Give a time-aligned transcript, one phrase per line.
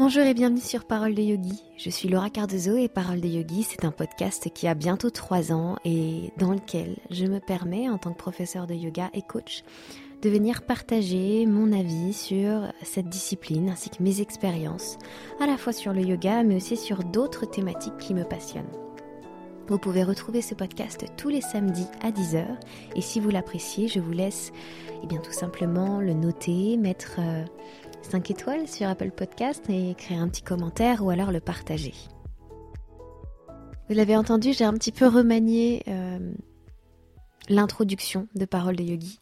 [0.00, 1.62] Bonjour et bienvenue sur Parole de Yogi.
[1.76, 5.52] Je suis Laura Cardozo et Parole de Yogi, c'est un podcast qui a bientôt trois
[5.52, 9.62] ans et dans lequel je me permets, en tant que professeur de yoga et coach,
[10.22, 14.96] de venir partager mon avis sur cette discipline ainsi que mes expériences,
[15.38, 18.72] à la fois sur le yoga mais aussi sur d'autres thématiques qui me passionnent.
[19.68, 22.46] Vous pouvez retrouver ce podcast tous les samedis à 10h
[22.96, 24.50] et si vous l'appréciez, je vous laisse
[25.02, 27.16] eh bien, tout simplement le noter, mettre...
[27.18, 27.44] Euh,
[28.10, 31.94] 5 étoiles sur Apple Podcast et écrire un petit commentaire ou alors le partager.
[33.88, 36.32] Vous l'avez entendu, j'ai un petit peu remanié euh,
[37.48, 39.20] l'introduction de Parole de Yogi.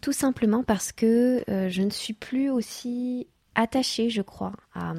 [0.00, 4.94] Tout simplement parce que euh, je ne suis plus aussi attachée, je crois, à,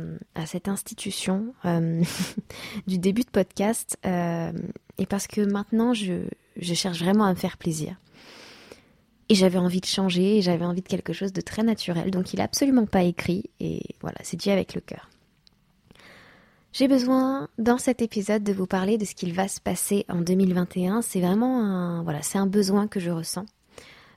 [0.45, 2.03] cette institution euh,
[2.88, 6.28] du début de podcast et parce que maintenant je
[6.62, 7.95] cherche vraiment à me faire plaisir.
[9.30, 12.12] Et j'avais envie de changer, et j'avais envie de quelque chose de très naturel.
[12.12, 15.09] Donc il n'a absolument pas écrit, et voilà, c'est dit avec le cœur.
[16.73, 20.22] J'ai besoin, dans cet épisode, de vous parler de ce qu'il va se passer en
[20.22, 21.03] 2021.
[21.03, 23.45] C'est vraiment c'est un besoin que je ressens.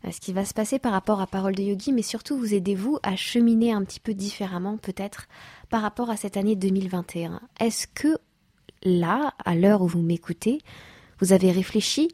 [0.06, 2.54] Euh, ce qui va se passer par rapport à Parole de Yogi, mais surtout vous
[2.54, 5.28] aidez-vous à cheminer un petit peu différemment, peut-être,
[5.68, 7.40] par rapport à cette année 2021.
[7.60, 8.18] Est-ce que
[8.82, 10.62] là, à l'heure où vous m'écoutez,
[11.20, 12.08] vous avez réfléchi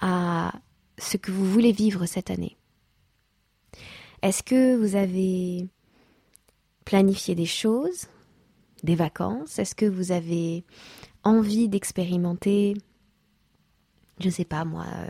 [0.00, 0.52] à
[0.98, 2.56] ce que vous voulez vivre cette année.
[4.22, 5.68] Est-ce que vous avez
[6.84, 8.06] planifié des choses,
[8.82, 9.58] des vacances?
[9.58, 10.64] Est-ce que vous avez
[11.24, 12.74] envie d'expérimenter,
[14.18, 15.08] je ne sais pas moi, euh,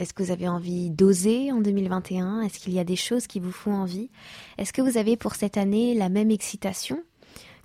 [0.00, 3.38] est-ce que vous avez envie d'oser en 2021 Est-ce qu'il y a des choses qui
[3.38, 4.10] vous font envie?
[4.56, 7.02] Est-ce que vous avez pour cette année la même excitation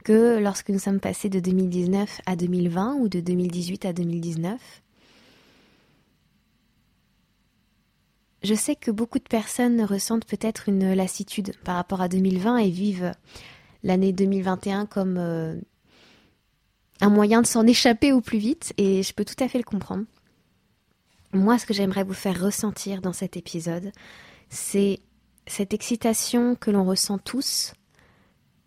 [0.03, 4.83] que lorsque nous sommes passés de 2019 à 2020 ou de 2018 à 2019
[8.45, 12.69] Je sais que beaucoup de personnes ressentent peut-être une lassitude par rapport à 2020 et
[12.69, 13.11] vivent
[13.81, 15.55] l'année 2021 comme euh,
[17.01, 19.63] un moyen de s'en échapper au plus vite et je peux tout à fait le
[19.63, 20.05] comprendre.
[21.33, 23.91] Moi, ce que j'aimerais vous faire ressentir dans cet épisode,
[24.49, 24.99] c'est
[25.47, 27.73] cette excitation que l'on ressent tous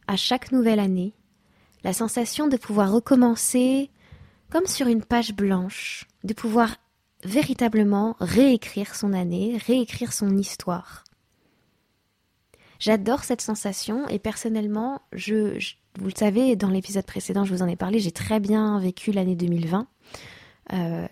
[0.09, 1.15] à chaque nouvelle année,
[1.85, 3.93] la sensation de pouvoir recommencer
[4.51, 6.75] comme sur une page blanche, de pouvoir
[7.25, 11.05] véritablement réécrire son année, réécrire son histoire.
[12.79, 15.59] J'adore cette sensation et personnellement, je,
[15.99, 19.11] vous le savez, dans l'épisode précédent, je vous en ai parlé, j'ai très bien vécu
[19.11, 19.89] l'année 2020.
[20.73, 21.09] Euh,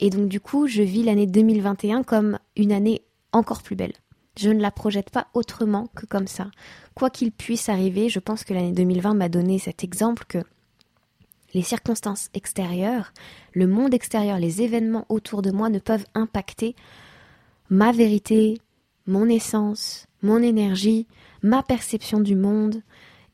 [0.00, 3.02] et donc du coup, je vis l'année 2021 comme une année
[3.32, 3.92] encore plus belle.
[4.38, 6.50] Je ne la projette pas autrement que comme ça.
[6.94, 10.38] Quoi qu'il puisse arriver, je pense que l'année 2020 m'a donné cet exemple que
[11.54, 13.12] les circonstances extérieures,
[13.52, 16.74] le monde extérieur, les événements autour de moi ne peuvent impacter
[17.70, 18.60] ma vérité,
[19.06, 21.06] mon essence, mon énergie,
[21.42, 22.82] ma perception du monde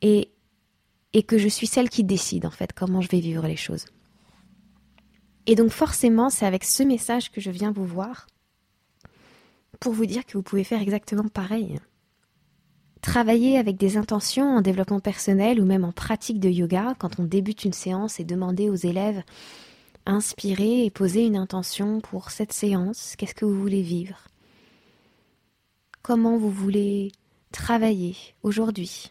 [0.01, 0.29] et,
[1.13, 3.85] et que je suis celle qui décide en fait comment je vais vivre les choses.
[5.45, 8.27] Et donc forcément, c'est avec ce message que je viens vous voir
[9.79, 11.79] pour vous dire que vous pouvez faire exactement pareil.
[13.01, 17.23] Travailler avec des intentions en développement personnel ou même en pratique de yoga, quand on
[17.23, 19.23] débute une séance et demander aux élèves
[20.05, 24.17] inspirer et poser une intention pour cette séance, qu'est-ce que vous voulez vivre?
[26.01, 27.11] Comment vous voulez
[27.51, 29.09] travailler aujourd'hui?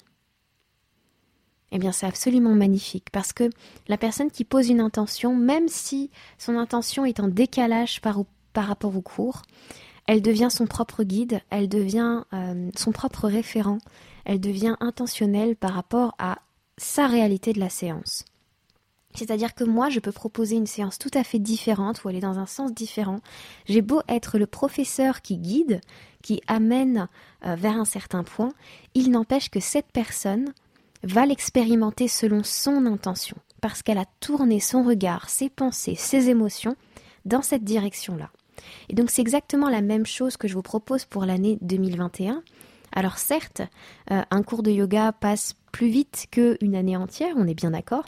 [1.71, 3.51] Eh bien, c'est absolument magnifique parce que
[3.89, 8.67] la personne qui pose une intention, même si son intention est en décalage par, par
[8.67, 9.43] rapport au cours,
[10.09, 13.79] elle devient son propre guide, elle devient euh, son propre référent,
[14.25, 16.39] elle devient intentionnelle par rapport à
[16.79, 18.25] sa réalité de la séance.
[19.15, 22.39] C'est-à-dire que moi, je peux proposer une séance tout à fait différente ou aller dans
[22.39, 23.21] un sens différent.
[23.67, 25.81] J'ai beau être le professeur qui guide,
[26.23, 27.09] qui amène
[27.45, 28.53] euh, vers un certain point,
[28.95, 30.55] il n'empêche que cette personne
[31.03, 36.77] va l'expérimenter selon son intention, parce qu'elle a tourné son regard, ses pensées, ses émotions
[37.27, 38.31] dans cette direction-là.
[38.89, 42.43] Et donc c'est exactement la même chose que je vous propose pour l'année 2021.
[42.93, 43.63] Alors certes,
[44.11, 48.05] euh, un cours de yoga passe plus vite qu'une année entière, on est bien d'accord.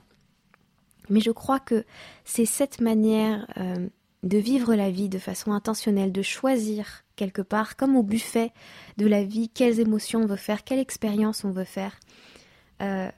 [1.09, 1.85] Mais je crois que
[2.25, 3.89] c'est cette manière euh,
[4.23, 8.53] de vivre la vie de façon intentionnelle, de choisir quelque part, comme au buffet
[8.97, 11.99] de la vie, quelles émotions on veut faire, quelle expérience on veut faire,
[12.81, 13.11] euh,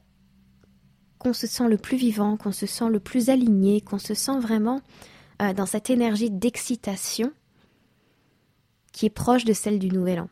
[1.19, 4.39] qu'on se sent le plus vivant, qu'on se sent le plus aligné, qu'on se sent
[4.41, 4.81] vraiment
[5.43, 7.33] euh, dans cette énergie d'excitation
[8.93, 10.29] qui est proche de celle du Nouvel An.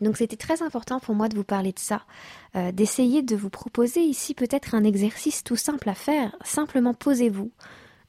[0.00, 2.02] Donc c'était très important pour moi de vous parler de ça,
[2.54, 6.36] euh, d'essayer de vous proposer ici peut-être un exercice tout simple à faire.
[6.44, 7.50] Simplement posez-vous,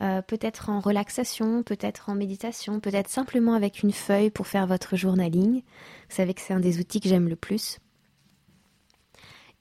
[0.01, 4.97] euh, peut-être en relaxation, peut-être en méditation, peut-être simplement avec une feuille pour faire votre
[4.97, 5.61] journaling.
[6.09, 7.79] Vous savez que c'est un des outils que j'aime le plus.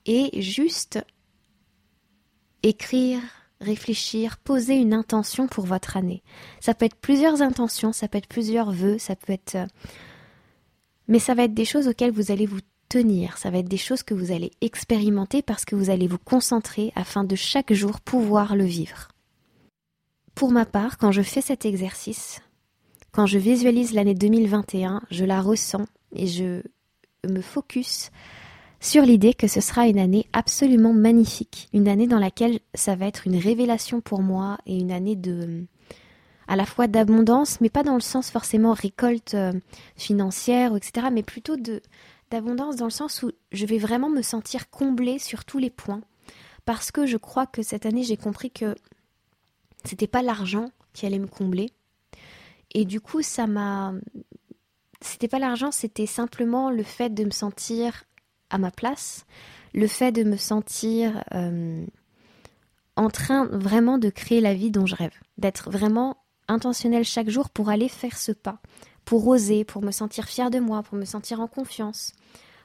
[0.05, 1.05] et juste
[2.63, 3.21] écrire,
[3.61, 6.23] réfléchir, poser une intention pour votre année.
[6.61, 9.57] Ça peut être plusieurs intentions, ça peut être plusieurs vœux, ça peut être...
[9.57, 9.67] Euh,
[11.09, 13.77] mais ça va être des choses auxquelles vous allez vous tenir, ça va être des
[13.77, 18.01] choses que vous allez expérimenter parce que vous allez vous concentrer afin de chaque jour
[18.01, 19.09] pouvoir le vivre.
[20.35, 22.41] Pour ma part, quand je fais cet exercice,
[23.13, 26.63] quand je visualise l'année 2021, je la ressens et je
[27.27, 28.11] me focus
[28.87, 33.07] sur l'idée que ce sera une année absolument magnifique, une année dans laquelle ça va
[33.07, 35.65] être une révélation pour moi et une année de
[36.47, 39.53] à la fois d'abondance, mais pas dans le sens forcément récolte euh,
[39.97, 41.57] financière, etc., mais plutôt
[42.31, 46.03] d'abondance dans le sens où je vais vraiment me sentir comblée sur tous les points,
[46.65, 48.77] parce que je crois que cette année j'ai compris que
[49.83, 51.73] c'était pas l'argent qui allait me combler,
[52.73, 53.95] et du coup ça m'a
[55.01, 58.05] c'était pas l'argent, c'était simplement le fait de me sentir
[58.51, 59.27] à ma place,
[59.75, 61.85] le fait de me sentir euh,
[62.97, 66.17] en train vraiment de créer la vie dont je rêve, d'être vraiment
[66.49, 68.61] intentionnel chaque jour pour aller faire ce pas,
[69.05, 72.13] pour oser, pour me sentir fière de moi, pour me sentir en confiance,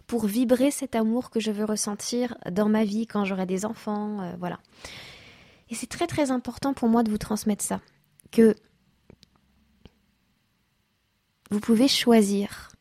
[0.07, 4.21] pour vibrer cet amour que je veux ressentir dans ma vie quand j'aurai des enfants,
[4.21, 4.59] euh, voilà.
[5.69, 7.81] Et c'est très très important pour moi de vous transmettre ça,
[8.31, 8.55] que
[11.49, 12.71] vous pouvez choisir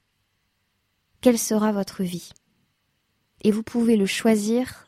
[1.21, 2.31] quelle sera votre vie.
[3.43, 4.87] Et vous pouvez le choisir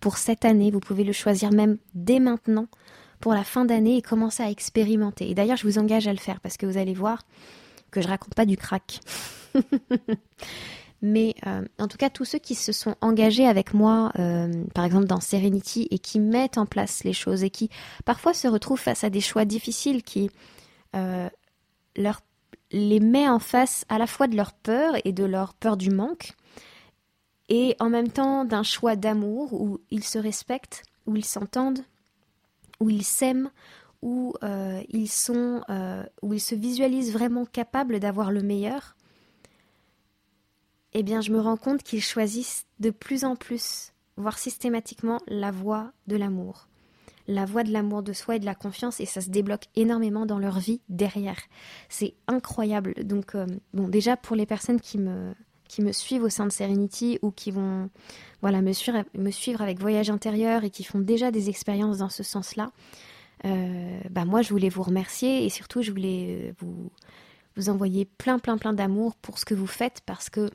[0.00, 2.66] pour cette année, vous pouvez le choisir même dès maintenant
[3.20, 5.30] pour la fin d'année et commencer à expérimenter.
[5.30, 7.22] Et d'ailleurs, je vous engage à le faire parce que vous allez voir
[7.92, 9.00] que je raconte pas du crack.
[11.02, 14.84] Mais euh, en tout cas, tous ceux qui se sont engagés avec moi, euh, par
[14.84, 17.70] exemple dans Serenity, et qui mettent en place les choses et qui
[18.04, 20.30] parfois se retrouvent face à des choix difficiles qui
[20.94, 21.28] euh,
[22.70, 25.90] les met en face à la fois de leur peur et de leur peur du
[25.90, 26.32] manque,
[27.52, 31.84] et en même temps d'un choix d'amour où ils se respectent, où ils s'entendent,
[32.80, 33.50] où ils s'aiment,
[34.00, 38.96] où euh, ils sont, euh, où ils se visualisent vraiment capables d'avoir le meilleur,
[40.94, 45.50] eh bien, je me rends compte qu'ils choisissent de plus en plus, voire systématiquement, la
[45.50, 46.68] voie de l'amour,
[47.28, 50.24] la voie de l'amour de soi et de la confiance, et ça se débloque énormément
[50.24, 51.40] dans leur vie derrière.
[51.90, 52.94] C'est incroyable.
[53.04, 55.34] Donc, euh, bon, déjà pour les personnes qui me
[55.72, 57.88] qui me suivent au sein de Serenity ou qui vont
[58.42, 62.72] voilà, me, suivre, avec Voyage intérieur et qui font déjà des expériences dans ce sens-là,
[63.46, 66.90] euh, bah moi je voulais vous remercier et surtout je voulais euh, vous,
[67.56, 70.50] vous envoyer plein plein plein d'amour pour ce que vous faites parce que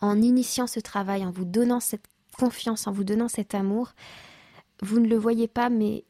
[0.00, 2.06] en initiant ce travail, en vous donnant cette
[2.38, 3.94] confiance, en vous donnant cet amour,
[4.80, 6.04] vous ne le voyez pas mais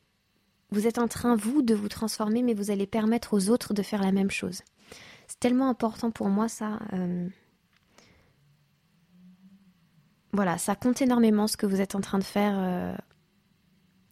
[0.70, 3.82] vous êtes en train, vous, de vous transformer, mais vous allez permettre aux autres de
[3.82, 4.60] faire la même chose.
[5.26, 6.80] C'est tellement important pour moi, ça.
[6.92, 7.26] Euh,
[10.32, 12.94] voilà, ça compte énormément ce que vous êtes en train de faire, euh,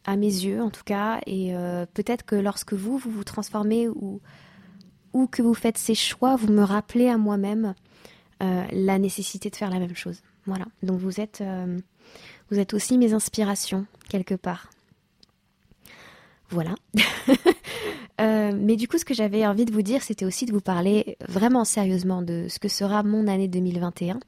[0.04, 3.88] à mes yeux en tout cas, et euh, peut-être que lorsque vous, vous vous transformez
[3.88, 4.20] ou,
[5.30, 7.74] que vous faites ces choix, vous me rappelez à moi-même
[8.42, 10.22] euh, la nécessité de faire la même chose.
[10.44, 11.42] Voilà, donc vous êtes,
[12.50, 14.70] vous êtes aussi mes inspirations quelque part.
[16.50, 16.74] Voilà.
[18.18, 21.16] mais du coup, ce que j'avais envie de vous dire, c'était aussi de vous parler
[21.28, 24.20] vraiment sérieusement de ce que sera mon année 2021.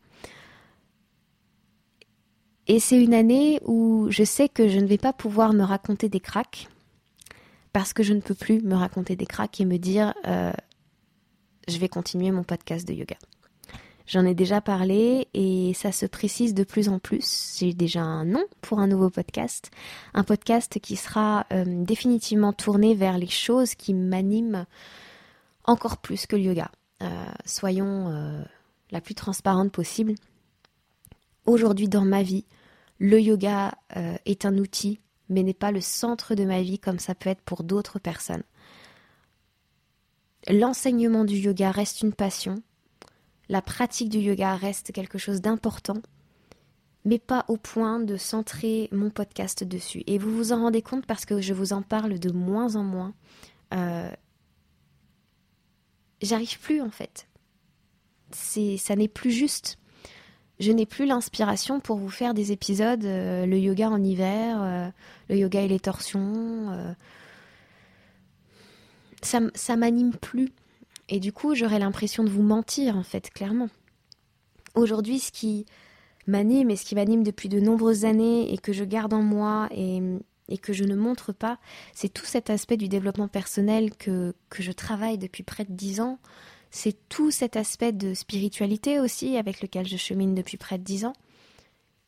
[2.69, 6.11] Et c'est une année où je sais que je ne vais pas pouvoir me raconter
[6.11, 6.69] des cracks,
[7.73, 10.53] parce que je ne peux plus me raconter des cracks et me dire euh,
[11.67, 13.17] je vais continuer mon podcast de yoga.
[14.07, 17.57] J'en ai déjà parlé et ça se précise de plus en plus.
[17.59, 19.71] J'ai déjà un nom pour un nouveau podcast.
[20.13, 24.67] Un podcast qui sera euh, définitivement tourné vers les choses qui m'animent
[25.65, 26.71] encore plus que le yoga.
[27.03, 27.07] Euh,
[27.45, 28.45] soyons
[28.91, 30.15] la plus transparente possible.
[31.45, 32.45] Aujourd'hui dans ma vie,
[32.99, 36.99] le yoga euh, est un outil, mais n'est pas le centre de ma vie comme
[36.99, 38.43] ça peut être pour d'autres personnes.
[40.49, 42.63] L'enseignement du yoga reste une passion,
[43.49, 46.01] la pratique du yoga reste quelque chose d'important,
[47.05, 50.03] mais pas au point de centrer mon podcast dessus.
[50.07, 52.83] Et vous vous en rendez compte parce que je vous en parle de moins en
[52.83, 53.15] moins.
[53.75, 54.11] Euh,
[56.21, 57.29] j'arrive plus en fait.
[58.33, 59.79] Ça n'est plus juste
[60.61, 64.89] je n'ai plus l'inspiration pour vous faire des épisodes, euh, le yoga en hiver, euh,
[65.29, 66.71] le yoga et les torsions.
[66.71, 66.93] Euh.
[69.23, 70.51] ça, ça m'anime plus.
[71.09, 73.69] Et du coup, j'aurais l'impression de vous mentir, en fait, clairement.
[74.75, 75.65] Aujourd'hui, ce qui
[76.27, 79.69] m'anime et ce qui m'anime depuis de nombreuses années et que je garde en moi
[79.71, 80.03] et,
[80.49, 81.59] et que je ne montre pas,
[81.95, 86.01] c'est tout cet aspect du développement personnel que, que je travaille depuis près de dix
[86.01, 86.19] ans,
[86.71, 91.05] c'est tout cet aspect de spiritualité aussi avec lequel je chemine depuis près de dix
[91.05, 91.15] ans.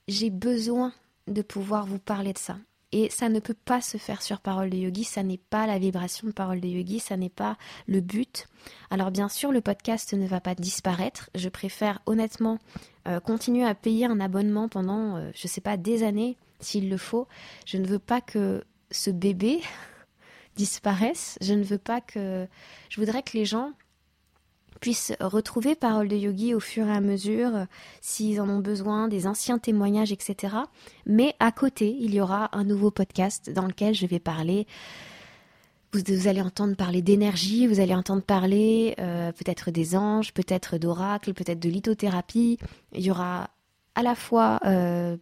[0.09, 0.93] j'ai besoin
[1.29, 2.57] de pouvoir vous parler de ça.
[2.93, 5.79] Et ça ne peut pas se faire sur Parole de Yogi, ça n'est pas la
[5.79, 8.49] vibration de Parole de Yogi, ça n'est pas le but.
[8.91, 11.31] Alors bien sûr, le podcast ne va pas disparaître.
[11.37, 12.59] Je préfère honnêtement
[13.07, 16.91] euh, continuer à payer un abonnement pendant, euh, je ne sais pas, des années, s'il
[16.91, 17.29] le faut.
[17.65, 19.61] Je ne veux pas que ce bébé
[20.57, 21.39] disparaisse.
[21.41, 22.49] Je ne veux pas que...
[22.89, 23.73] Je voudrais que les gens
[24.81, 27.65] puissent retrouver Parole de Yogi au fur et à mesure, euh,
[28.01, 30.57] s'ils en ont besoin, des anciens témoignages, etc.
[31.07, 34.67] Mais à côté, il y aura un nouveau podcast dans lequel je vais parler.
[35.93, 41.35] Vous, allez entendre parler d'énergie, vous allez entendre parler euh, peut-être des anges, peut-être d'oracles,
[41.35, 42.59] peut-être de lithothérapie.
[42.93, 43.51] Il y aura
[43.97, 45.17] à la fois euh,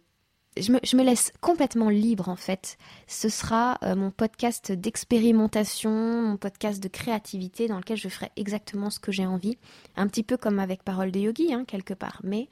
[0.61, 2.77] je me, laisse complètement libre en fait.
[3.07, 8.89] Ce sera euh, mon podcast d'expérimentation, mon podcast de créativité dans lequel je ferai exactement
[8.89, 9.57] ce que j'ai envie.
[9.95, 12.49] Un petit peu comme avec Parole de Yogi, hein, quelque part, mais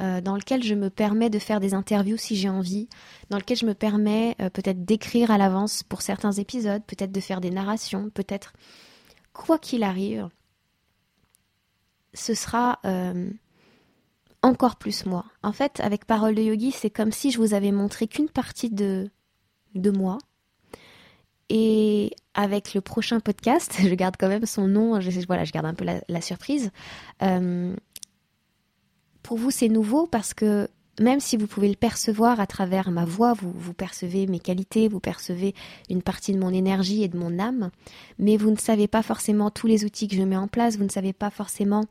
[0.00, 2.88] euh, dans lequel je me permets de faire des interviews si j'ai envie,
[3.30, 7.20] dans lequel je me permets euh, peut-être d'écrire à l'avance pour certains épisodes, peut-être de
[7.20, 8.52] faire des narrations, peut-être
[9.32, 10.28] quoi qu'il arrive.
[12.14, 12.80] Ce sera
[14.46, 15.24] encore plus moi.
[15.42, 18.70] En fait, avec Parole de Yogi, c'est comme si je vous avais montré qu'une partie
[18.70, 19.10] de,
[19.74, 20.18] de moi.
[21.48, 25.66] Et avec le prochain podcast, je garde quand même son nom, je, voilà, je garde
[25.66, 26.70] un peu la, surprise.
[27.22, 27.74] Euh,
[29.22, 33.04] pour vous, c'est nouveau parce que même si vous pouvez le percevoir à travers ma
[33.04, 35.54] voix, vous, vous percevez mes qualités, vous percevez
[35.90, 37.70] une partie de mon énergie et de mon âme,
[38.18, 40.84] mais vous ne savez pas forcément tous les outils que je mets en place, vous
[40.84, 41.84] ne savez pas forcément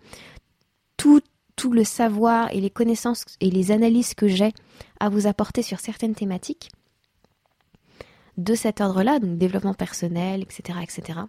[0.98, 1.22] tout
[1.56, 4.54] tout le savoir et les connaissances et les analyses que j'ai
[5.00, 6.70] à vous apporter sur certaines thématiques
[8.38, 11.20] de cet ordre-là, donc développement personnel, etc., etc.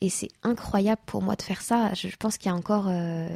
[0.00, 1.94] Et c'est incroyable pour moi de faire ça.
[1.94, 3.28] Je pense qu'il y a encore, euh,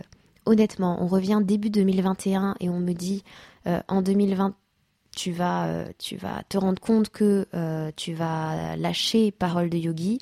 [0.45, 3.23] honnêtement, on revient début 2021 et on me dit
[3.67, 4.55] euh, en 2020
[5.17, 7.47] tu vas, euh, tu vas te rendre compte que
[7.97, 10.19] tu vas lâcher Parole de Yogi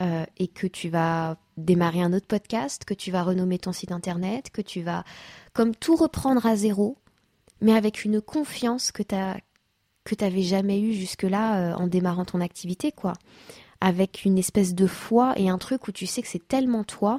[0.00, 4.50] et que tu vas démarrer un autre podcast, que tu vas renommer ton site internet,
[4.50, 5.04] que tu vas
[5.52, 6.98] comme tout reprendre à zéro,
[7.60, 9.16] mais avec une confiance que tu
[10.04, 13.14] que t'avais jamais eu jusque-là euh, en démarrant ton activité, quoi.
[13.80, 17.16] Avec une espèce de foi et un truc où tu sais que c'est tellement toi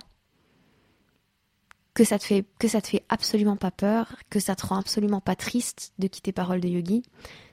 [1.95, 4.77] que ça te fait que ça te fait absolument pas peur, que ça te rend
[4.77, 7.03] absolument pas triste de quitter Parole de Yogi.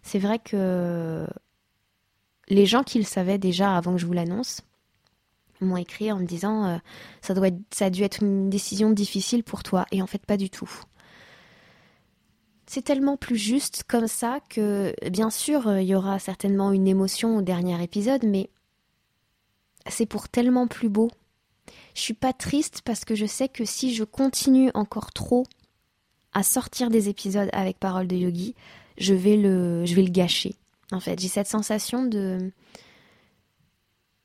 [0.03, 1.27] C'est vrai que
[2.49, 4.63] les gens qui le savaient déjà avant que je vous l'annonce,
[5.65, 6.79] m'ont écrit en me disant euh,
[7.21, 9.87] ça, doit ça a dû être une décision difficile pour toi.
[9.93, 10.71] Et en fait, pas du tout.
[12.67, 16.89] C'est tellement plus juste comme ça que, bien sûr, euh, il y aura certainement une
[16.89, 18.49] émotion au dernier épisode, mais
[19.89, 21.11] c'est pour tellement plus beau.
[21.95, 25.45] Je suis pas triste parce que je sais que si je continue encore trop
[26.33, 28.55] à sortir des épisodes avec parole de yogi,
[28.97, 30.57] je vais le, je vais le gâcher.
[30.93, 32.53] En fait, j'ai cette sensation de,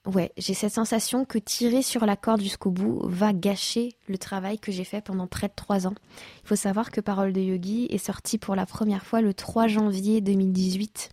[0.07, 4.57] Ouais, j'ai cette sensation que tirer sur la corde jusqu'au bout va gâcher le travail
[4.57, 5.95] que j'ai fait pendant près de trois ans.
[6.43, 9.67] Il faut savoir que Parole de Yogi est sortie pour la première fois le 3
[9.67, 11.09] janvier 2018.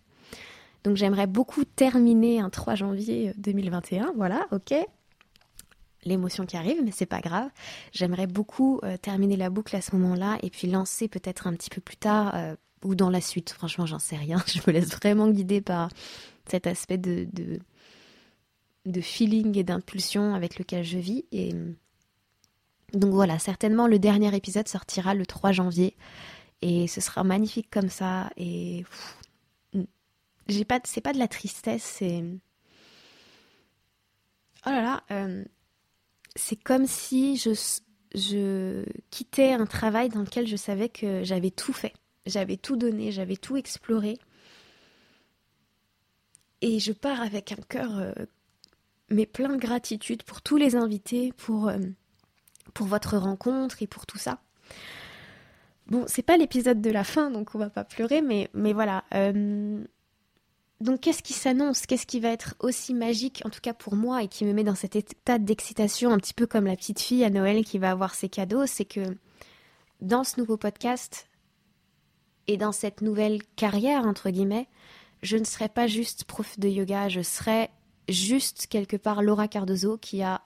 [0.85, 4.73] Donc j'aimerais beaucoup terminer un 3 janvier 2021, voilà, ok.
[6.05, 7.49] L'émotion qui arrive, mais c'est pas grave.
[7.91, 11.69] J'aimerais beaucoup euh, terminer la boucle à ce moment-là et puis lancer peut-être un petit
[11.69, 13.49] peu plus tard euh, ou dans la suite.
[13.49, 14.41] Franchement, j'en sais rien.
[14.47, 15.89] Je me laisse vraiment guider par
[16.47, 17.27] cet aspect de
[19.01, 21.25] feeling et d'impulsion avec lequel je vis.
[21.31, 21.53] Et
[22.93, 25.95] donc voilà, certainement le dernier épisode sortira le 3 janvier
[26.61, 28.29] et ce sera magnifique comme ça.
[28.37, 28.85] Et
[30.47, 32.23] j'ai pas, c'est pas de la tristesse, c'est
[34.65, 35.43] oh là là, euh,
[36.35, 37.51] c'est comme si je
[38.13, 41.93] je quittais un travail dans lequel je savais que j'avais tout fait,
[42.25, 44.17] j'avais tout donné, j'avais tout exploré.
[46.61, 48.13] Et je pars avec un cœur euh,
[49.09, 51.77] mais plein de gratitude pour tous les invités, pour, euh,
[52.73, 54.39] pour votre rencontre et pour tout ça.
[55.87, 59.03] Bon, c'est pas l'épisode de la fin, donc on va pas pleurer, mais, voilà.
[59.13, 59.83] Euh,
[60.81, 61.85] donc qu'est-ce qui s'annonce?
[61.85, 64.63] Qu'est-ce qui va être aussi magique, en tout cas pour moi, et qui me met
[64.63, 67.91] dans cet état d'excitation, un petit peu comme la petite fille à Noël qui va
[67.91, 69.15] avoir ses cadeaux, c'est que
[70.01, 71.29] dans ce nouveau podcast
[72.47, 74.67] et dans cette nouvelle carrière, entre guillemets,
[75.21, 77.69] je ne serai pas juste prof de yoga, je serai
[78.09, 80.41] juste quelque part Laura Cardozo qui a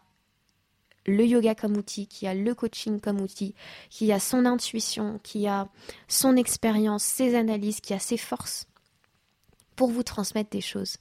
[1.05, 3.55] le yoga comme outil, qui a le coaching comme outil,
[3.89, 5.67] qui a son intuition, qui a
[6.07, 8.67] son expérience, ses analyses, qui a ses forces
[9.75, 10.97] pour vous transmettre des choses.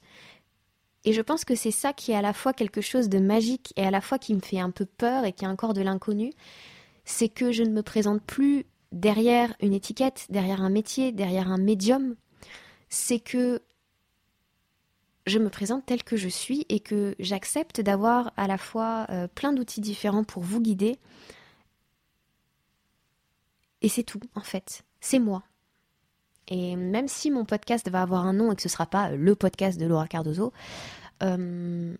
[1.05, 3.73] Et je pense que c'est ça qui est à la fois quelque chose de magique
[3.75, 5.81] et à la fois qui me fait un peu peur et qui est encore de
[5.81, 6.33] l'inconnu,
[7.05, 11.57] c'est que je ne me présente plus derrière une étiquette, derrière un métier, derrière un
[11.57, 12.15] médium,
[12.89, 13.61] c'est que
[15.25, 19.27] je me présente tel que je suis et que j'accepte d'avoir à la fois euh,
[19.27, 20.97] plein d'outils différents pour vous guider.
[23.81, 24.83] Et c'est tout, en fait.
[24.99, 25.43] C'est moi.
[26.47, 29.11] Et même si mon podcast va avoir un nom et que ce ne sera pas
[29.11, 30.51] le podcast de Laura Cardozo,
[31.21, 31.95] euh,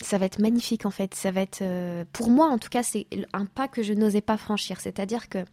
[0.00, 1.14] ça va être magnifique en fait.
[1.14, 4.20] Ça va être, euh, pour moi en tout cas, c'est un pas que je n'osais
[4.20, 4.80] pas franchir.
[4.80, 5.44] C'est-à-dire que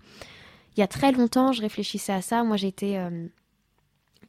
[0.78, 2.44] il y a très longtemps, je réfléchissais à ça.
[2.44, 3.28] Moi, j'étais, euh,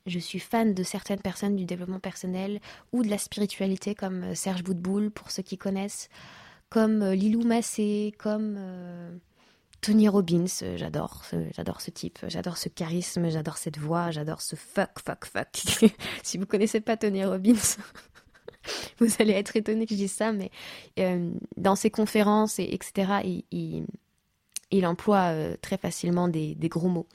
[0.08, 2.60] je suis fan de certaines personnes du développement personnel
[2.92, 6.08] ou de la spiritualité, comme euh, Serge Boudboul pour ceux qui connaissent,
[6.70, 8.58] comme Lilou Massé, comme
[9.80, 10.44] Tony Robbins.
[10.76, 11.22] J'adore,
[11.56, 15.48] j'adore ce type, j'adore ce charisme, j'adore cette voix, j'adore ce fuck, fuck, fuck.
[16.22, 17.54] si vous connaissez pas Tony Robbins.
[18.98, 20.50] vous allez être étonné que je dise ça, mais
[20.98, 23.42] euh, dans ses conférences, et, etc.,
[24.70, 27.08] il, emploie euh, très facilement des, gros mots.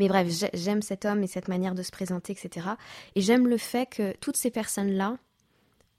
[0.00, 2.68] Mais bref, j'aime cet homme et cette manière de se présenter, etc.
[3.16, 5.18] Et j'aime le fait que toutes ces personnes-là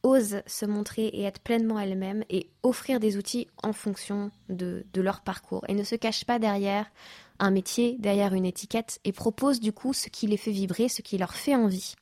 [0.01, 5.21] osent se montrer et être pleinement elles-mêmes et offrir des outils en fonction de, leur
[5.21, 6.89] parcours et ne se cachent pas derrière
[7.37, 11.03] un métier, derrière une étiquette et proposent du coup ce qui les fait vibrer, ce
[11.03, 11.93] qui leur fait envie.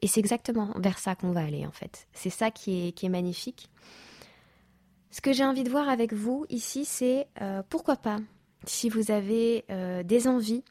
[0.00, 2.06] Et c'est exactement vers ça qu'on va aller en fait.
[2.12, 3.68] C'est ça qui est, qui est magnifique.
[5.10, 8.20] Ce que j'ai envie de voir avec vous ici, c'est euh, pourquoi pas,
[8.64, 10.62] si vous avez euh, des envies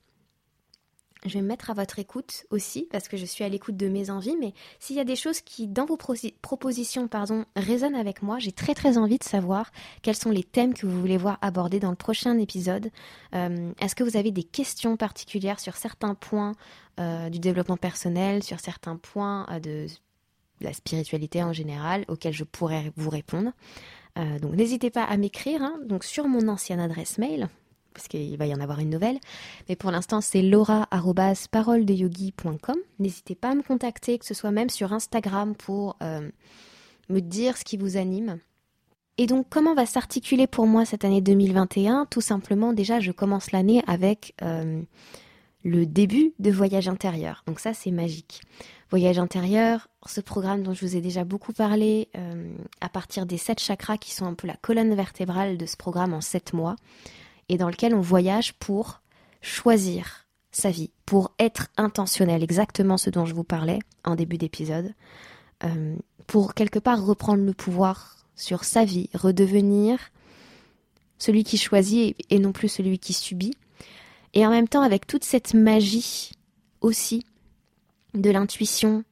[1.25, 3.88] je vais me mettre à votre écoute aussi, parce que je suis à l'écoute de
[3.88, 8.22] mes envies, mais s'il y a des choses qui, dans vos propositions, pardon, résonnent avec
[8.22, 11.38] moi, j'ai très très envie de savoir quels sont les thèmes que vous voulez voir
[11.42, 12.89] abordés dans le prochain épisode.
[13.36, 16.53] Euh, est-ce que vous avez des questions particulières sur certains points
[17.00, 19.88] euh, du développement personnel, sur certains points euh, de
[20.62, 23.51] la spiritualité en général, auxquels je pourrais vous répondre?
[24.15, 27.50] Donc n'hésitez pas à m'écrire hein, sur mon ancienne adresse mail
[27.94, 29.20] parce qu'il va y en avoir une nouvelle.
[29.70, 32.78] Mais pour l'instant, c'est laura.paroledeyogi.com.
[33.00, 36.30] N'hésitez pas à me contacter, que ce soit même sur Instagram pour euh,
[37.10, 38.39] me dire ce qui vous anime.
[39.17, 43.52] Et donc, comment va s'articuler pour moi cette année 2021 Tout simplement, déjà, je commence
[43.52, 44.82] l'année avec euh,
[45.63, 47.44] le début de Voyage intérieur.
[47.46, 48.41] Donc ça, c'est magique.
[48.89, 53.38] Voyage intérieur, ce programme dont je vous ai déjà beaucoup parlé, euh, à partir des
[53.38, 56.76] sept chakras qui sont un peu la colonne vertébrale de ce programme en sept mois
[57.49, 59.01] et dans lequel on voyage pour
[59.41, 64.93] choisir sa vie, pour être intentionnel, exactement ce dont je vous parlais en début d'épisode,
[65.63, 65.95] euh,
[66.27, 69.99] pour quelque part reprendre le pouvoir sur sa vie, redevenir
[71.17, 73.56] celui qui choisit et non plus celui qui subit,
[74.34, 76.32] et en même temps avec toute cette magie
[76.82, 77.25] aussi
[78.13, 79.03] de l'intuition,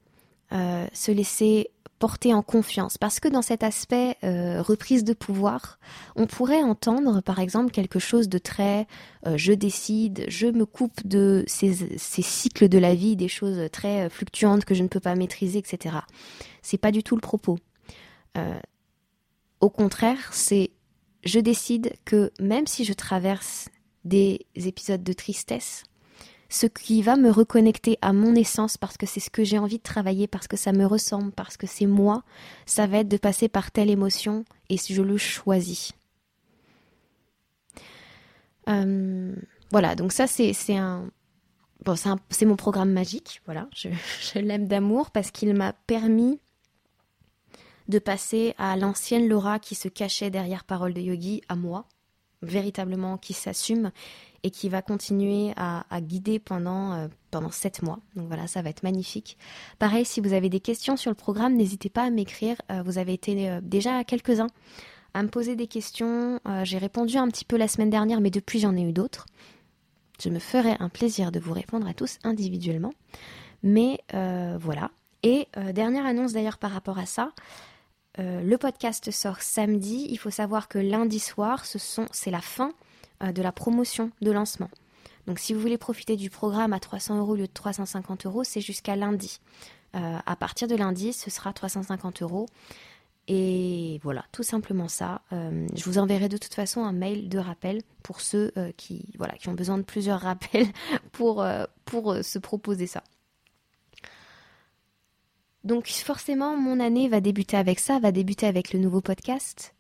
[0.52, 2.98] euh, se laisser porter en confiance.
[2.98, 5.78] Parce que dans cet aspect euh, reprise de pouvoir,
[6.16, 8.88] on pourrait entendre par exemple quelque chose de très
[9.28, 14.08] euh, je décide, je me coupe de ces, cycles de la vie, des choses très
[14.08, 15.98] euh, fluctuantes que je ne peux pas maîtriser, etc.
[16.64, 17.60] C'est pas du tout le propos.
[19.60, 20.72] au contraire, c'est
[21.24, 23.70] je décide que même si je traverse
[24.06, 25.84] des épisodes de tristesse,
[26.52, 29.78] ce qui va me reconnecter à mon essence parce que c'est ce que j'ai envie
[29.78, 32.24] de travailler, parce que ça me ressemble, parce que c'est moi,
[32.66, 35.94] ça va être de passer par telle émotion et je le choisis.
[38.68, 39.34] Euh,
[39.72, 41.10] voilà, donc ça c'est un...
[41.86, 41.96] Bon,
[42.30, 43.88] c'est mon programme magique, voilà, je,
[44.34, 46.40] je l'aime d'amour parce qu'il m'a permis
[47.88, 51.88] de passer à l'ancienne Laura qui se cachait derrière Parole de Yogi, à moi,
[52.42, 53.92] véritablement qui s'assume
[54.44, 58.00] et qui va continuer à, guider pendant, euh, pendant 7 mois.
[58.16, 59.38] Donc voilà, ça va être magnifique.
[59.78, 62.56] Pareil, si vous avez des questions sur le programme, n'hésitez pas à m'écrire.
[62.72, 64.50] Euh, vous avez été euh, déjà quelques-uns
[65.14, 66.40] à me poser des questions.
[66.64, 69.26] J'ai répondu un petit peu la semaine dernière, mais depuis j'en ai eu d'autres.
[70.24, 72.94] Je me ferai un plaisir de vous répondre à tous individuellement.
[73.62, 74.92] Mais voilà.
[75.24, 77.34] Et dernière annonce d'ailleurs par rapport à ça.
[78.18, 80.08] Le podcast sort samedi.
[80.10, 82.74] Il faut savoir que lundi soir, c'est la fin
[83.24, 84.70] euh, de la promotion de lancement.
[85.28, 88.44] Donc si vous voulez profiter du programme à 300 euros au lieu de 350 euros,
[88.44, 89.40] c'est jusqu'à lundi.
[89.96, 92.48] Euh, à partir de lundi, ce sera 350 euros.
[93.28, 95.22] Et voilà, tout simplement ça.
[95.32, 99.06] Euh, je vous enverrai de toute façon un mail de rappel pour ceux qui,
[99.48, 100.68] ont besoin de plusieurs rappels
[101.12, 103.04] pour se proposer ça.
[105.64, 109.76] Donc forcément, mon année va débuter avec ça, va débuter avec le nouveau podcast.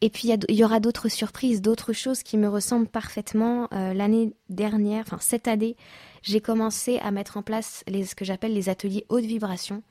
[0.00, 3.68] Et puis il y, aura d'autres surprises, d'autres choses qui me ressemblent parfaitement.
[3.72, 5.76] Euh, l'année dernière, enfin cette année,
[6.22, 9.82] j'ai commencé à mettre en place ce que j'appelle les ateliers haute vibration,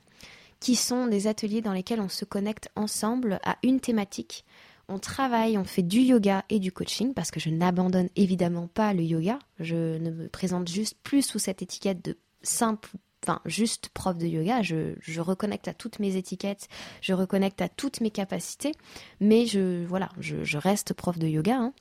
[0.60, 4.46] qui sont des ateliers dans lesquels on se connecte ensemble à une thématique
[4.88, 8.94] on travaille, on fait du yoga et du coaching parce que je n'abandonne évidemment pas
[8.94, 9.38] le yoga.
[9.60, 12.90] Je ne me présente juste plus sous cette étiquette de simple,
[13.22, 14.62] enfin juste prof de yoga.
[14.62, 16.68] Je, reconnecte à toutes mes étiquettes,
[17.00, 18.72] je reconnecte à toutes mes capacités,
[19.20, 21.56] mais je voilà, je, reste prof de yoga.
[21.56, 21.72] Hein.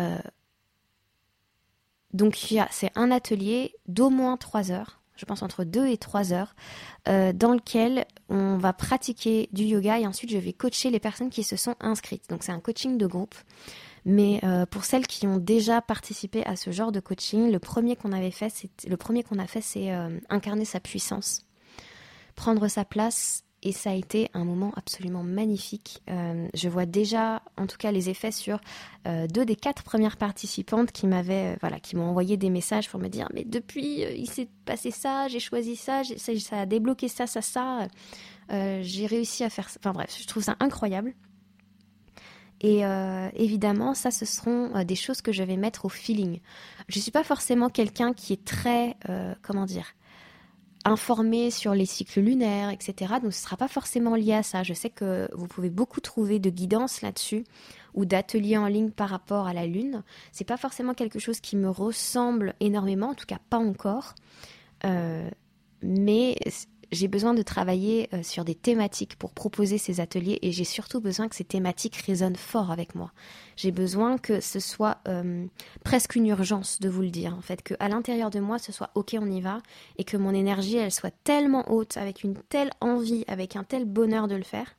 [0.00, 0.18] Euh,
[2.12, 2.36] donc
[2.70, 6.54] c'est un atelier d'au moins trois heures je pense entre 2 et 3 heures,
[7.08, 11.28] euh, dans lequel on va pratiquer du yoga et ensuite je vais coacher les personnes
[11.28, 12.30] qui se sont inscrites.
[12.30, 13.34] Donc c'est un coaching de groupe.
[14.08, 17.94] Mais euh, pour celles qui ont déjà participé à ce genre de coaching, le premier
[17.94, 18.50] qu'on avait fait,
[18.88, 21.44] le premier qu'on a fait, c'est euh, incarner sa puissance,
[22.34, 26.02] prendre sa place et ça a été un moment absolument magnifique.
[26.08, 28.60] Euh, je vois déjà, en tout cas, les effets sur
[29.04, 33.08] deux des quatre premières participantes qui m'avaient, voilà, qui m'ont envoyé des messages pour me
[33.08, 37.42] dire, mais depuis, il s'est passé ça, j'ai choisi ça, ça, a débloqué ça, ça,
[37.42, 37.88] ça.
[38.48, 39.68] j'ai réussi à faire.
[39.68, 39.78] Ça.
[39.82, 41.14] Enfin bref, je trouve ça incroyable.
[42.60, 42.82] Et
[43.34, 46.40] évidemment, ça, ce seront des choses que je vais mettre au feeling.
[46.88, 48.96] Je ne suis pas forcément quelqu'un qui est très,
[49.42, 49.94] comment dire,
[50.84, 53.14] informé sur les cycles lunaires, etc.
[53.22, 54.62] Donc ce ne sera pas forcément lié à ça.
[54.62, 57.44] Je sais que vous pouvez beaucoup trouver de guidance là-dessus
[57.94, 60.02] ou d'ateliers en ligne par rapport à la lune.
[60.32, 64.14] C'est pas forcément quelque chose qui me ressemble énormément, en tout cas pas encore.
[64.84, 65.28] Euh,
[65.82, 66.36] mais
[66.90, 71.00] j'ai besoin de travailler euh, sur des thématiques pour proposer ces ateliers et j'ai surtout
[71.00, 73.12] besoin que ces thématiques résonnent fort avec moi.
[73.56, 75.46] J'ai besoin que ce soit euh,
[75.84, 78.72] presque une urgence de vous le dire, en fait, que à l'intérieur de moi ce
[78.72, 79.60] soit ok, on y va
[79.98, 83.84] et que mon énergie elle soit tellement haute, avec une telle envie, avec un tel
[83.84, 84.74] bonheur de le faire,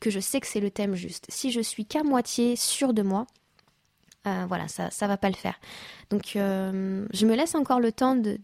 [0.00, 1.26] que je sais que c'est le thème juste.
[1.28, 3.26] Si je suis qu'à moitié sûre de moi,
[4.26, 5.58] euh, voilà, ça ça va pas le faire.
[6.10, 8.38] Donc je me laisse encore le temps de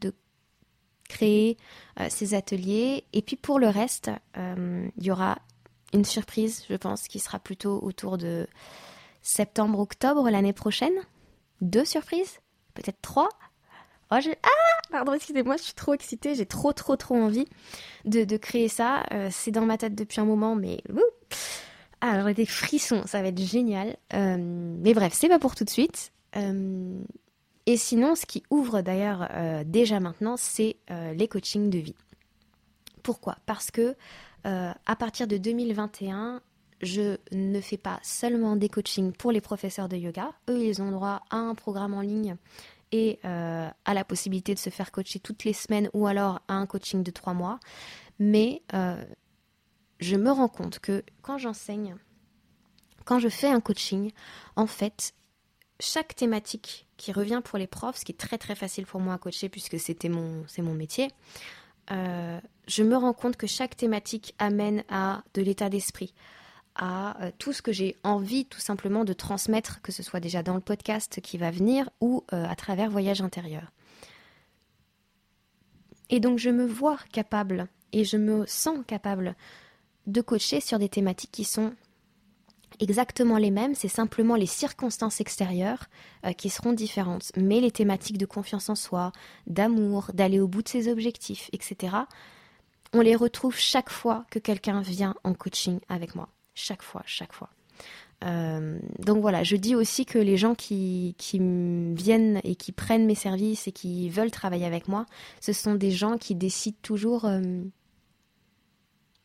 [1.09, 1.57] créer
[2.01, 3.05] euh, ces ateliers.
[3.13, 5.39] Et puis pour le reste, euh, il y aura
[5.93, 8.47] une surprise, je pense, qui sera plutôt autour de
[9.23, 10.95] septembre-octobre l'année prochaine.
[11.61, 12.41] Deux surprises,
[12.75, 13.29] peut-être trois?
[14.11, 14.49] Oh, Ah,
[14.91, 17.47] pardon, excusez-moi, je suis trop excitée, j'ai trop, trop, trop envie
[18.05, 19.05] de, créer ça.
[19.13, 20.83] Euh, c'est dans ma tête depuis un moment, mais
[22.01, 23.97] ah, des frissons, ça va être génial.
[24.13, 26.13] mais bref, c'est pas pour tout de suite.
[27.69, 31.95] Et sinon, ce qui ouvre d'ailleurs euh, déjà maintenant, c'est euh, les coachings de vie.
[33.03, 33.37] Pourquoi?
[33.45, 33.95] Parce que
[34.47, 36.41] euh, à partir de 2021,
[36.81, 40.33] je ne fais pas seulement des coachings pour les professeurs de yoga.
[40.49, 42.37] Eux, ils ont droit à un programme en ligne
[42.91, 46.65] et à la possibilité de se faire coacher toutes les semaines ou alors à un
[46.65, 47.61] coaching de trois mois.
[48.19, 48.63] Mais
[50.01, 51.97] je me rends compte que quand j'enseigne,
[53.05, 54.11] quand je fais un coaching,
[54.57, 55.13] en fait,
[55.81, 59.15] chaque thématique qui revient pour les profs, ce qui est très très facile pour moi
[59.15, 61.09] à coacher puisque c'est mon métier,
[61.91, 66.13] euh, je me rends compte que chaque thématique amène à de l'état d'esprit,
[66.75, 70.43] à euh, tout ce que j'ai envie tout simplement de transmettre, que ce soit déjà
[70.43, 73.73] dans le podcast qui va venir ou euh, à travers Voyage intérieur.
[76.11, 79.35] Et donc je me vois capable et je me sens capable
[80.07, 81.73] de coacher sur des thématiques qui sont
[82.81, 85.87] exactement les mêmes, c'est simplement les circonstances extérieures
[86.25, 87.33] euh, qui seront différentes.
[87.37, 89.13] Mais les thématiques de confiance en soi,
[89.47, 91.97] d'amour, d'aller au bout de ses objectifs, etc.,
[92.93, 96.29] on les retrouve chaque fois que quelqu'un vient en coaching avec moi.
[96.55, 97.51] Chaque fois, chaque fois.
[98.25, 103.15] Euh, donc voilà, je dis aussi que les gens qui, viennent et qui prennent mes
[103.15, 105.07] services et qui veulent travailler avec moi,
[105.41, 107.41] ce sont des gens qui décident toujours euh,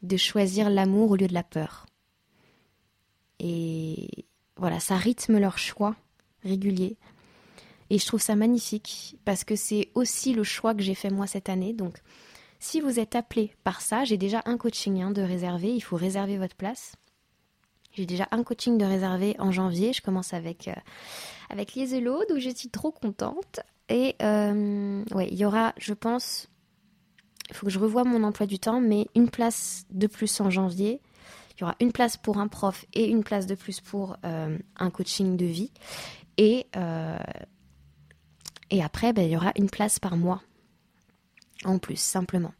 [0.02, 1.86] de choisir l'amour au lieu de la peur.
[3.46, 4.26] Et
[4.56, 5.96] voilà, ça rythme leur choix
[6.44, 6.98] régulier.
[7.90, 11.28] Et je trouve ça magnifique parce que c'est aussi le choix que j'ai fait moi
[11.28, 11.74] cette année.
[11.74, 11.98] Donc,
[12.60, 15.74] si vous êtes appelé par ça, j'ai déjà un coaching hein, de réserver.
[15.74, 16.96] Il faut réserver votre place.
[17.92, 19.92] J'ai déjà un coaching de réserver en janvier.
[19.92, 20.74] Je commence avec, euh,
[21.50, 23.60] avec Lieselode où je suis trop contente.
[23.90, 26.48] Et euh, ouais, il y aura, je pense,
[27.50, 30.50] il faut que je revoie mon emploi du temps, mais une place de plus en
[30.50, 31.02] janvier
[31.56, 34.58] il y aura une place pour un prof et une place de plus pour euh,
[34.78, 35.72] un coaching de vie.
[36.38, 37.18] Et, euh,
[38.72, 40.42] et après, ben, il y aura une place par mois
[41.66, 42.54] en plus, simplement.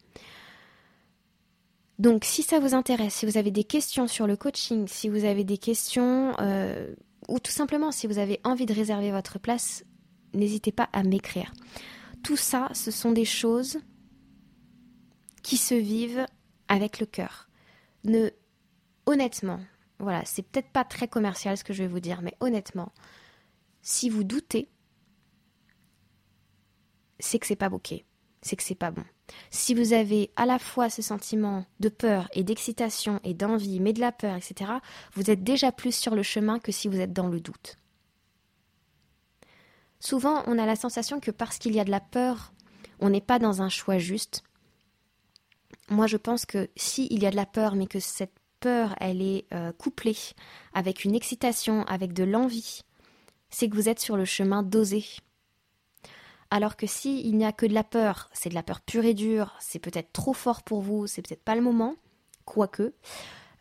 [2.00, 5.26] Donc si ça vous intéresse, si vous avez des questions sur le coaching, si vous
[5.26, 6.94] avez des questions, euh,
[7.28, 9.86] ou tout simplement si vous avez envie de réserver votre place,
[10.34, 11.54] n'hésitez pas à m'écrire.
[12.24, 13.80] Tout ça, ce sont des choses
[15.44, 16.26] qui se vivent
[16.68, 17.50] avec le cœur.
[18.06, 18.30] Ne
[19.06, 19.60] honnêtement,
[20.00, 22.92] voilà, c'est peut-être pas très commercial ce que je vais vous dire, mais honnêtement,
[23.82, 24.70] si vous doutez,
[27.20, 27.94] c'est que c'est pas ok,
[28.42, 29.04] c'est que c'est pas bon.
[29.50, 33.94] Si vous avez à la fois ce sentiment de peur et d'excitation et d'envie, mais
[33.94, 34.72] de la peur, etc.,
[35.14, 37.78] vous êtes déjà plus sur le chemin que si vous êtes dans le doute.
[40.00, 42.52] Souvent, on a la sensation que parce qu'il y a de la peur,
[43.00, 44.44] on n'est pas dans un choix juste.
[45.90, 49.22] Moi, je pense que s'il y a de la peur, mais que cette peur, elle
[49.22, 50.16] est euh, couplée
[50.74, 52.84] avec une excitation, avec de l'envie,
[53.50, 55.04] c'est que vous êtes sur le chemin d'oser.
[56.50, 59.04] Alors que s'il il n'y a que de la peur, c'est de la peur pure
[59.04, 61.96] et dure, c'est peut-être trop fort pour vous, c'est peut-être pas le moment,
[62.46, 62.94] quoique,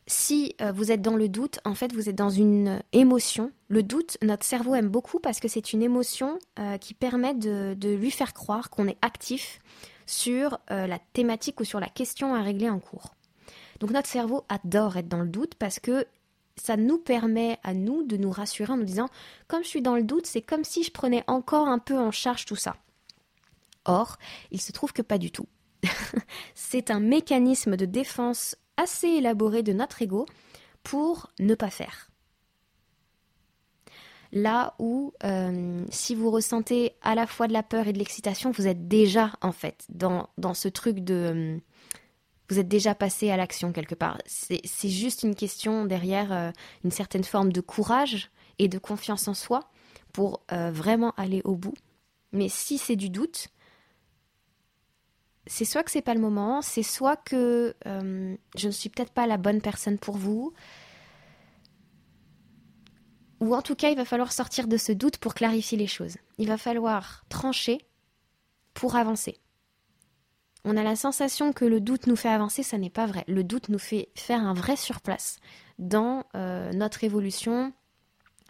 [0.06, 3.50] si euh, vous êtes dans le doute, en fait, vous êtes dans une émotion.
[3.66, 7.74] Le doute, notre cerveau aime beaucoup parce que c'est une émotion euh, qui permet de,
[7.82, 9.60] lui faire croire qu'on est actif
[10.06, 13.14] sur la thématique ou sur la question à régler en cours.
[13.82, 16.06] Donc notre cerveau adore être dans le doute parce que
[16.54, 19.08] ça nous permet à nous de nous rassurer en nous disant,
[19.48, 22.12] comme je suis dans le doute, c'est comme si je prenais encore un peu en
[22.12, 22.76] charge tout ça.
[23.84, 24.18] Or,
[24.52, 25.48] il se trouve que pas du tout.
[26.54, 30.26] c'est un mécanisme de défense assez élaboré de notre ego
[30.84, 32.08] pour ne pas faire.
[34.30, 38.52] Là où, euh, si vous ressentez à la fois de la peur et de l'excitation,
[38.52, 41.60] vous êtes déjà, en fait, dans, dans ce truc de...
[42.52, 44.18] Euh, vous êtes déjà passé à l'action quelque part.
[44.26, 46.50] C'est juste une question derrière euh,
[46.84, 49.70] une certaine forme de courage et de confiance en soi
[50.12, 51.72] pour vraiment aller au bout.
[52.32, 53.48] Mais si c'est du doute,
[55.46, 59.12] c'est soit que c'est pas le moment, c'est soit que euh, je ne suis peut-être
[59.12, 60.52] pas la bonne personne pour vous,
[63.40, 66.16] ou en tout cas il va falloir sortir de ce doute pour clarifier les choses.
[66.38, 67.78] Il va falloir trancher
[68.72, 69.38] pour avancer.
[70.64, 73.24] On a la sensation que le doute nous fait avancer, ça n'est pas vrai.
[73.26, 75.38] Le doute nous fait faire un vrai surplace
[75.78, 77.72] dans euh, notre évolution,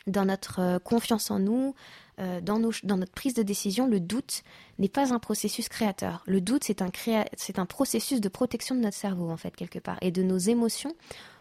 [0.06, 1.74] dans notre euh, confiance en nous,
[2.20, 4.42] euh, dans, notre prise de décision, le doute
[4.78, 6.22] n'est pas un processus créateur.
[6.26, 10.10] Le doute, c'est un, processus de protection de notre cerveau, en fait, quelque part, et
[10.10, 10.94] de nos émotions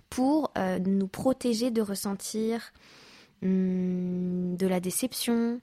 [0.09, 0.51] pour
[0.85, 2.73] nous protéger de ressentir
[3.41, 5.61] hmm, de la déception,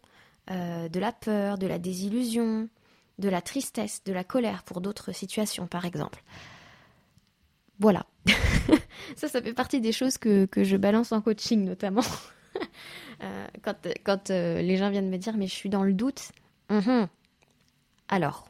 [0.49, 2.69] de la peur, de la désillusion,
[3.19, 6.23] de la tristesse, de la colère pour d'autres situations, par exemple.
[7.81, 8.07] Voilà.
[9.17, 12.05] ça, ça fait partie des choses que, je balance en coaching, notamment.
[13.21, 13.47] Euh,
[14.05, 16.31] quand, euh, les gens viennent me dire, mais je suis dans le doute.
[16.71, 17.09] Mhm.
[18.09, 18.49] Alors,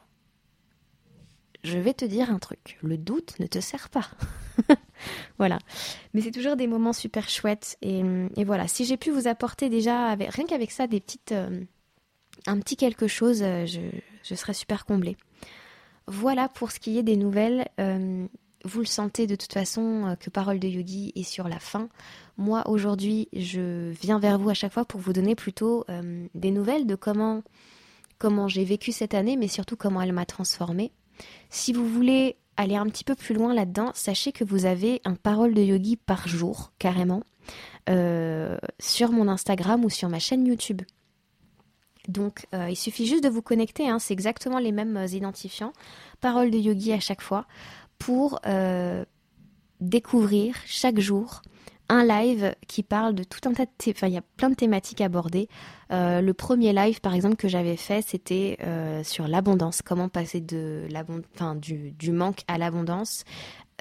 [1.63, 2.77] je vais te dire un truc.
[2.81, 4.07] Le doute ne te sert pas.
[5.37, 5.59] voilà.
[6.13, 7.77] Mais c'est toujours des moments super chouettes.
[7.81, 8.03] Et,
[8.43, 11.63] voilà, si j'ai pu vous apporter déjà, rien qu'avec ça, des petites, euh,
[12.47, 13.79] un petit quelque chose, je,
[14.23, 15.17] je, serais super comblée.
[16.07, 17.67] Voilà pour ce qui est des nouvelles.
[17.77, 21.89] vous le sentez de toute façon que Parole de Yogi est sur la fin.
[22.39, 26.51] Moi, aujourd'hui, je viens vers vous à chaque fois pour vous donner plutôt euh, des
[26.51, 27.43] nouvelles de comment,
[28.17, 30.93] comment j'ai vécu cette année, mais surtout comment elle m'a transformée.
[31.49, 35.15] Si vous voulez aller un petit peu plus loin là-dedans, sachez que vous avez un
[35.15, 37.23] parole de yogi par jour, carrément,
[37.89, 40.81] euh, sur mon Instagram ou sur ma chaîne YouTube.
[42.09, 45.73] Donc, euh, il suffit juste de vous connecter, hein, c'est exactement les mêmes identifiants,
[46.19, 47.45] parole de yogi à chaque fois,
[47.97, 48.39] pour
[49.79, 51.41] découvrir chaque jour
[51.89, 53.71] un live qui parle de tout un tas de...
[53.89, 55.49] Enfin, il y a plein de thématiques abordées.
[55.91, 59.81] Euh, le premier live, par exemple, que j'avais fait, c'était euh, sur l'abondance.
[59.81, 63.23] Comment passer du, manque à l'abondance.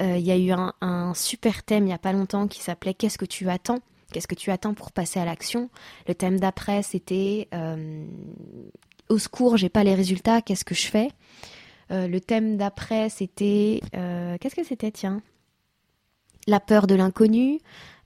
[0.01, 2.63] Euh, il y a eu un, un, super thème il n'y a pas longtemps qui
[2.63, 3.81] s'appelait Qu'est-ce que tu attends?
[4.13, 5.71] Qu'est-ce que tu attends pour passer à l'action?
[6.07, 7.49] Le thème d'après, c'était
[9.09, 11.11] Au secours, j'ai pas les résultats, qu'est-ce que je fais?
[11.91, 13.81] Le thème d'après, c'était...
[13.93, 15.23] Qu'est-ce que c'était, tiens?
[16.47, 17.61] La peur de l'inconnu,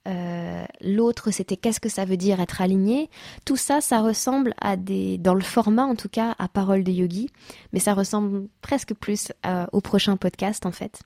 [0.08, 3.08] euh, l'autre c'était qu'est-ce que ça veut dire être aligné?
[3.44, 6.90] Tout ça, ça ressemble à des, dans le format en tout cas, à Parole de
[6.90, 7.30] Yogi,
[7.72, 11.02] mais ça ressemble presque plus euh, au prochain podcast en fait.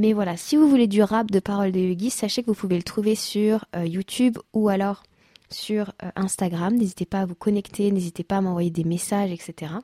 [0.00, 2.78] Mais voilà, si vous voulez du rap de Parole de Yogi, sachez que vous pouvez
[2.78, 5.02] le trouver sur euh, YouTube ou alors
[5.50, 6.74] sur Instagram.
[6.74, 9.74] N'hésitez pas à vous connecter, n'hésitez pas à m'envoyer des messages, etc.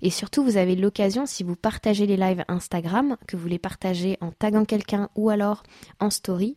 [0.00, 4.16] Et surtout, vous avez l'occasion, si vous partagez les lives Instagram, que vous les partagez
[4.22, 5.64] en taguant quelqu'un ou alors
[6.00, 6.54] en story,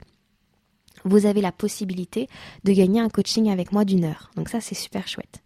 [1.04, 2.30] vous avez la possibilité
[2.64, 4.32] de gagner un coaching avec moi d'une heure.
[4.38, 5.44] Donc ça, c'est super chouette.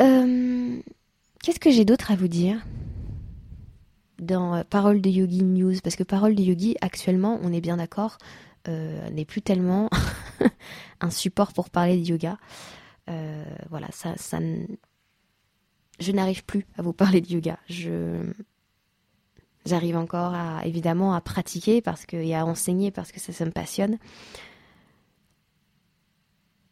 [0.00, 0.80] Euh,
[1.42, 2.60] qu'est-ce que j'ai d'autre à vous dire?
[4.20, 7.76] Dans euh, Parole de Yogi News Parce que Parole de Yogi, actuellement, on est bien
[7.76, 8.18] d'accord,
[8.68, 9.90] euh, n'est plus tellement
[11.00, 12.38] un support pour parler de yoga.
[13.70, 14.14] voilà, ça,
[15.98, 17.58] je n'arrive plus à vous parler de yoga.
[17.68, 18.32] Je,
[19.66, 23.50] J'arrive encore évidemment, à pratiquer parce que, et à enseigner parce que ça, ça me
[23.50, 23.98] passionne.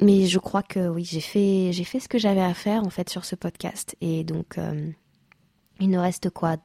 [0.01, 2.91] Mais je crois que oui, j'ai fait, j'ai fait ce que j'avais à faire en
[2.91, 3.97] fait sur ce podcast.
[4.01, 4.91] Et donc, euh,
[5.81, 6.57] il ne reste quoi?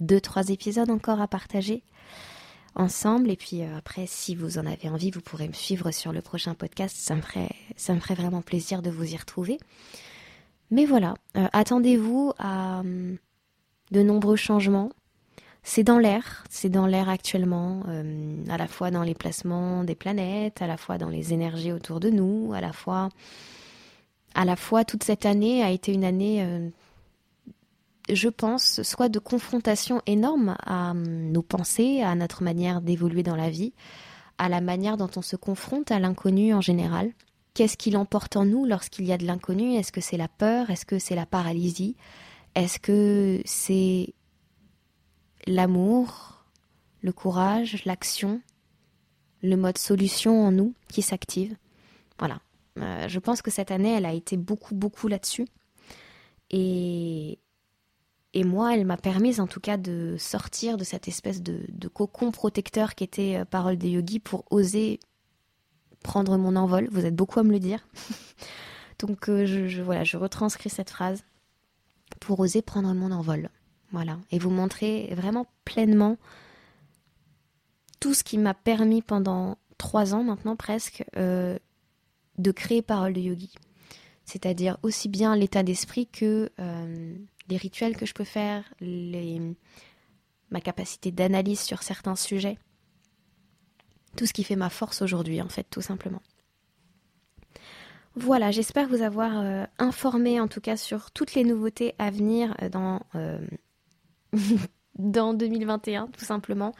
[0.00, 1.82] Deux, trois épisodes encore à partager
[2.76, 3.30] ensemble.
[3.30, 6.20] Et puis euh, après, si vous en avez envie, vous pourrez me suivre sur le
[6.20, 6.96] prochain podcast.
[6.96, 9.58] Ça me ferait, ça me ferait vraiment plaisir de vous y retrouver.
[10.70, 13.16] Mais voilà, euh, attendez-vous à hum,
[13.90, 14.90] de nombreux changements.
[15.62, 19.96] C'est dans l'air, c'est dans l'air actuellement, euh, à la fois dans les placements des
[19.96, 23.08] planètes, à la fois dans les énergies autour de nous, à la fois,
[24.36, 26.70] à la fois toute cette année a été une année
[28.08, 33.36] je pense, soit de confrontation énorme à hum, nos pensées, à notre manière d'évoluer dans
[33.36, 33.72] la vie,
[34.38, 37.12] à la manière dont on se confronte à l'inconnu en général.
[37.54, 39.74] Qu'est-ce qui l'emporte en nous lorsqu'il y a de l'inconnu?
[39.74, 40.70] Est-ce que c'est la peur?
[40.70, 41.96] Est-ce que c'est la paralysie?
[42.54, 44.12] Est-ce que c'est
[45.46, 46.44] l'amour,
[47.00, 48.40] le courage, l'action,
[49.42, 51.56] le mode solution en nous qui s'active?
[52.18, 52.40] Voilà.
[52.78, 55.46] Euh, je pense que cette année, elle a été beaucoup, beaucoup là-dessus.
[56.50, 57.38] Et,
[58.36, 62.32] et moi, elle m'a permis en tout cas de sortir de cette espèce de, cocon
[62.32, 65.00] protecteur qui était euh, Parole des yogis pour oser
[66.02, 66.86] prendre mon envol.
[66.92, 67.88] Vous êtes beaucoup à me le dire.
[68.98, 71.24] Donc euh, je, voilà, je retranscris cette phrase
[72.20, 73.48] pour oser prendre mon envol.
[73.90, 74.18] Voilà.
[74.30, 76.18] Et vous montrer vraiment pleinement
[78.00, 81.58] tout ce qui m'a permis pendant trois ans maintenant presque euh,
[82.36, 83.54] de créer Parole de Yogi.
[84.26, 86.50] C'est-à-dire aussi bien l'état d'esprit que
[87.48, 88.64] les rituels que je peux faire,
[90.50, 92.58] ma capacité d'analyse sur certains sujets.
[94.16, 96.22] Tout ce qui fait ma force aujourd'hui, en fait, tout simplement.
[98.16, 102.56] Voilà, j'espère vous avoir euh, informé en tout cas sur toutes les nouveautés à venir
[102.62, 103.38] euh, dans, euh,
[104.98, 106.74] dans 2021, tout simplement.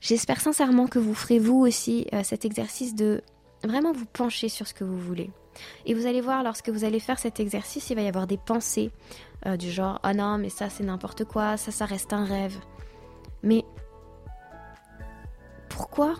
[0.00, 3.22] J'espère sincèrement que vous ferez vous aussi cet exercice de
[3.62, 5.30] vraiment vous pencher sur ce que vous voulez.
[5.86, 8.38] Et vous allez voir, lorsque vous allez faire cet exercice, il va y avoir des
[8.38, 8.90] pensées
[9.46, 12.56] euh, du genre Ah non, mais ça c'est n'importe quoi, ça ça reste un rêve.
[13.42, 13.64] Mais
[15.68, 16.14] pourquoi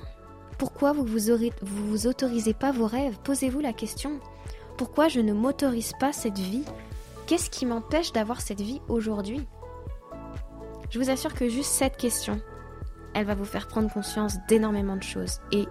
[0.58, 1.18] Pourquoi vous vous,
[1.62, 3.18] vous autorisez pas vos rêves?
[3.24, 4.20] Posez-vous la question.
[4.76, 6.64] Pourquoi je ne m'autorise pas cette vie?
[7.26, 9.46] Qu'est-ce qui m'empêche d'avoir cette vie aujourd'hui?
[10.90, 12.40] Je vous assure que juste cette question,
[13.14, 15.40] elle va vous faire prendre conscience d'énormément de choses.
[15.52, 15.66] Et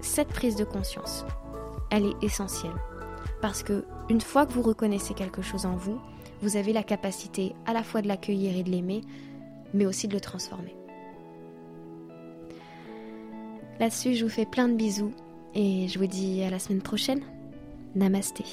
[0.00, 1.24] cette prise de conscience,
[1.96, 2.74] elle est essentielle.
[3.40, 6.00] Parce que une fois que vous reconnaissez quelque chose en vous,
[6.42, 9.00] vous avez la capacité à la fois de l'accueillir et de l'aimer,
[9.74, 10.76] mais aussi de le transformer.
[13.80, 15.12] Là-dessus, je vous fais plein de bisous
[15.54, 17.20] et je vous dis à la semaine prochaine.
[17.94, 18.44] Namasté.